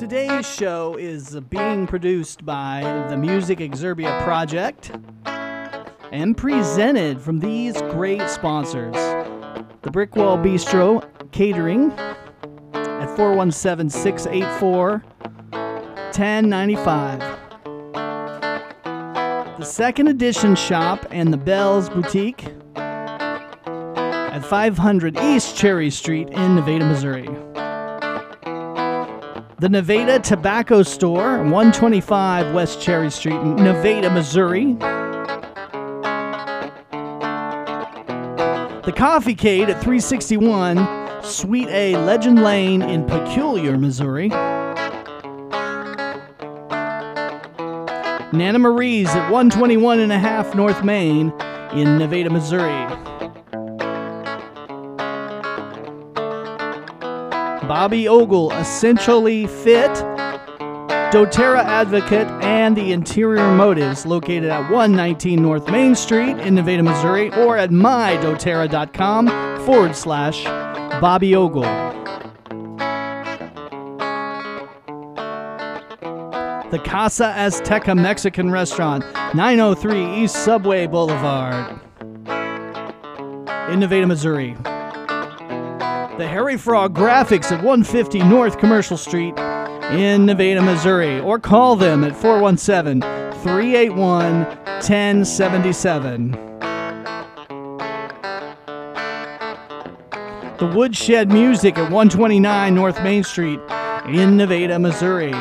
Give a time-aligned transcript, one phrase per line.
[0.00, 2.80] Today's show is being produced by
[3.10, 4.92] the Music Exerbia Project
[6.10, 11.92] and presented from these great sponsors the Brickwall Bistro Catering
[12.72, 15.04] at 417 684
[15.50, 17.18] 1095.
[19.58, 26.86] The Second Edition Shop and the Bells Boutique at 500 East Cherry Street in Nevada,
[26.86, 27.28] Missouri.
[29.60, 34.72] The Nevada Tobacco Store, 125 West Cherry Street, Nevada, Missouri.
[38.84, 44.28] The Coffee Cade at 361 Suite A Legend Lane in Peculiar, Missouri.
[48.32, 51.34] Nana Marie's at 121 and a half North Main
[51.74, 53.19] in Nevada, Missouri.
[57.70, 59.92] Bobby Ogle, Essentially Fit,
[61.12, 67.32] doTERRA Advocate, and the Interior Motives, located at 119 North Main Street in Nevada, Missouri,
[67.34, 69.28] or at mydoterra.com
[69.64, 70.42] forward slash
[71.00, 71.62] Bobby Ogle.
[76.72, 79.04] The Casa Azteca Mexican Restaurant,
[79.36, 81.80] 903 East Subway Boulevard
[83.70, 84.56] in Nevada, Missouri.
[86.20, 89.32] The Harry Frog Graphics at 150 North Commercial Street
[89.90, 93.00] in Nevada, Missouri, or call them at 417
[93.40, 96.32] 381 1077.
[100.58, 103.58] The Woodshed Music at 129 North Main Street
[104.06, 105.32] in Nevada, Missouri.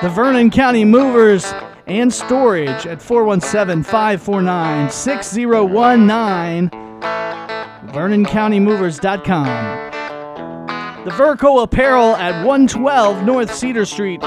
[0.00, 1.52] The Vernon County Movers
[1.86, 6.81] and Storage at 417 549 6019.
[7.92, 9.92] VernonCountyMovers.com.
[11.04, 14.22] The Verco Apparel at 112 North Cedar Street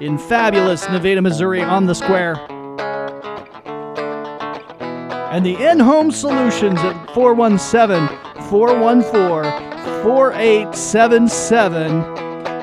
[0.00, 2.36] in fabulous Nevada, Missouri on the square.
[5.30, 8.08] And the In Home Solutions at 417
[8.50, 9.44] 414
[10.02, 12.02] 4877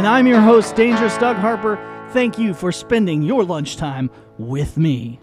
[0.00, 1.76] And I'm your host, Dangerous Doug Harper.
[2.12, 5.20] Thank you for spending your lunchtime with me.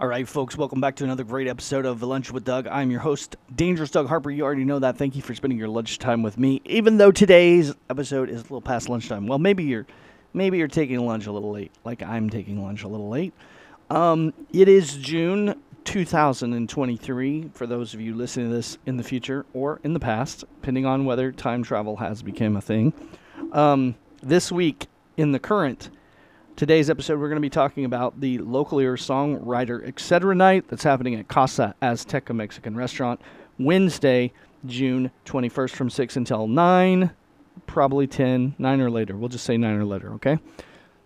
[0.00, 2.66] All right, folks, welcome back to another great episode of Lunch with Doug.
[2.66, 4.30] I'm your host, Dangerous Doug Harper.
[4.30, 4.96] You already know that.
[4.96, 8.62] Thank you for spending your lunchtime with me, even though today's episode is a little
[8.62, 9.26] past lunchtime.
[9.26, 9.86] Well, maybe you're
[10.32, 13.34] maybe you're taking lunch a little late, like I'm taking lunch a little late.
[13.90, 15.54] Um, it is June
[15.88, 20.40] 2023 for those of you listening to this in the future or in the past,
[20.60, 22.92] depending on whether time travel has become a thing.
[23.52, 25.88] Um, this week in the current
[26.56, 30.34] today's episode, we're going to be talking about the local ear songwriter etc.
[30.34, 33.18] night that's happening at Casa Azteca Mexican Restaurant
[33.58, 34.30] Wednesday,
[34.66, 37.10] June 21st from 6 until 9,
[37.66, 39.16] probably 10, 9 or later.
[39.16, 40.38] We'll just say 9 or later, okay?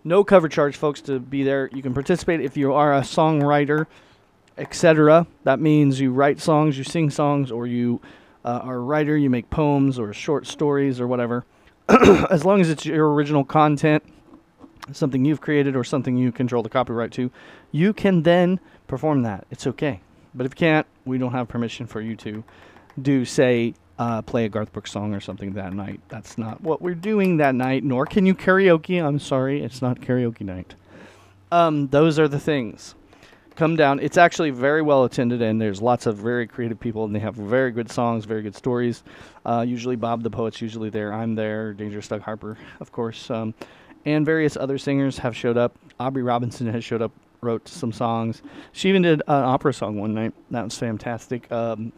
[0.03, 1.71] No cover charge, folks, to be there.
[1.73, 3.87] You can participate if you are a songwriter,
[4.59, 5.27] etc.
[5.45, 8.01] That means you write songs, you sing songs, or you
[8.45, 11.45] uh, are a writer, you make poems or short stories or whatever.
[12.31, 14.03] as long as it's your original content,
[14.93, 17.31] something you've created or something you control the copyright to,
[17.71, 19.47] you can then perform that.
[19.51, 20.01] It's okay.
[20.35, 22.45] But if you can't, we don't have permission for you to
[23.01, 26.01] do, say, uh, play a Garth Brooks song or something that night.
[26.09, 29.03] That's not what we're doing that night, nor can you karaoke.
[29.03, 30.75] I'm sorry, it's not karaoke night.
[31.51, 32.95] Um, those are the things.
[33.55, 34.01] Come down.
[34.01, 37.35] It's actually very well attended, and there's lots of very creative people, and they have
[37.35, 39.03] very good songs, very good stories.
[39.45, 41.13] Uh, usually, Bob the Poet's usually there.
[41.13, 41.75] I'm there.
[41.75, 43.31] Dangerous Doug Harper, of course.
[43.31, 43.53] Um,
[44.07, 45.77] and various other singers have showed up.
[46.01, 47.13] Aubrey Robinson has showed up,
[47.43, 48.43] wrote some songs.
[48.73, 50.33] She even did an opera song one night.
[50.51, 51.51] That was fantastic.
[51.53, 51.93] Um,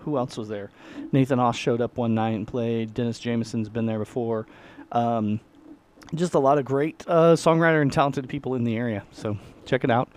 [0.00, 0.70] who else was there?
[1.10, 2.94] Nathan Oss showed up one night and played.
[2.94, 4.46] Dennis Jameson's been there before.
[4.92, 5.40] Um,
[6.14, 9.04] just a lot of great uh, songwriter and talented people in the area.
[9.12, 10.08] So check it out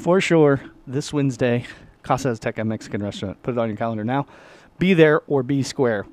[0.00, 1.66] for sure this Wednesday.
[2.02, 3.40] Casa Azteca Mexican Restaurant.
[3.42, 4.26] Put it on your calendar now.
[4.78, 6.06] Be there or be square.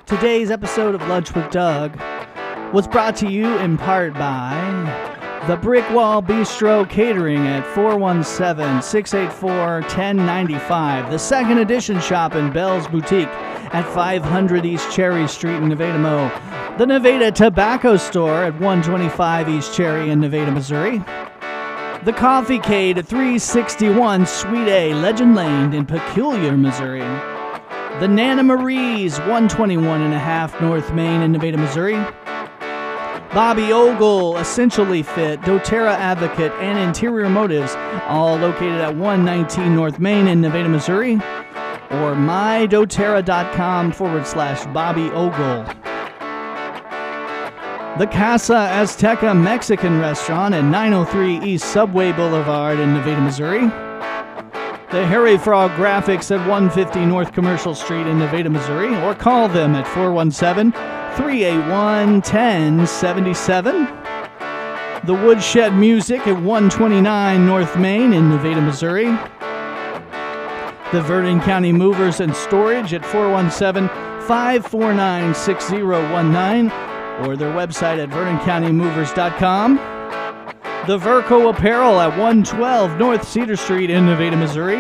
[0.07, 1.95] Today's episode of Lunch with Doug
[2.73, 5.10] was brought to you in part by
[5.47, 9.49] the Brick Wall Bistro Catering at 417 684
[9.81, 11.09] 1095.
[11.09, 13.27] The second edition shop in Bell's Boutique
[13.73, 16.29] at 500 East Cherry Street in Nevada, Mo.
[16.77, 20.99] The Nevada Tobacco Store at 125 East Cherry in Nevada, Missouri.
[22.03, 26.99] The Coffee Cade at 361 Suite A, Legend Lane in Peculiar, Missouri.
[27.99, 32.05] The Nana Marie's, 121 and a half North Main in Nevada, Missouri.
[33.33, 37.73] Bobby Ogle, Essentially Fit, doTERRA Advocate, and Interior Motives,
[38.07, 45.63] all located at 119 North Main in Nevada, Missouri, or mydoterra.com forward slash Bobby Ogle.
[47.99, 53.61] The Casa Azteca Mexican Restaurant at 903 East Subway Boulevard in Nevada, Missouri.
[54.91, 59.73] The Harry Frog Graphics at 150 North Commercial Street in Nevada, Missouri, or call them
[59.73, 60.73] at 417
[61.17, 63.85] 381 1077.
[65.03, 69.07] The Woodshed Music at 129 North Main in Nevada, Missouri.
[70.93, 73.89] The Vernon County Movers and Storage at 417
[74.27, 76.71] 549 6019
[77.25, 79.75] or their website at vernoncountymovers.com.
[80.87, 84.77] The Verco Apparel at 112 North Cedar Street in Nevada, Missouri.